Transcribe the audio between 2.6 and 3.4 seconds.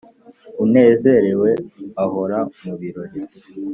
mu birori